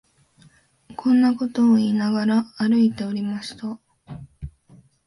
[0.95, 3.79] こんなことを言いながら、歩いておりました